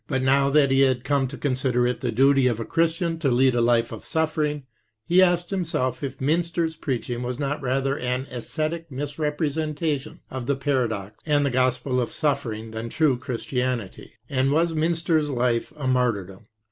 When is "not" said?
7.37-7.61